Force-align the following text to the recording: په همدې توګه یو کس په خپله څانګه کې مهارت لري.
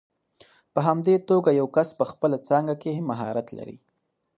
په 0.73 0.79
همدې 0.87 1.15
توګه 1.29 1.49
یو 1.59 1.67
کس 1.75 1.87
په 1.99 2.05
خپله 2.11 2.37
څانګه 2.47 2.75
کې 2.81 3.05
مهارت 3.09 3.47
لري. 3.57 3.77